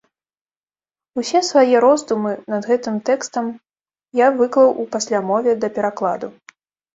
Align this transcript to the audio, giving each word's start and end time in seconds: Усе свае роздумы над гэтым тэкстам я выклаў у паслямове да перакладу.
Усе 1.21 1.41
свае 1.49 1.75
роздумы 1.85 2.31
над 2.53 2.63
гэтым 2.69 2.97
тэкстам 3.11 3.45
я 4.25 4.31
выклаў 4.41 4.69
у 4.85 4.87
паслямове 4.97 5.51
да 5.61 5.67
перакладу. 5.79 6.27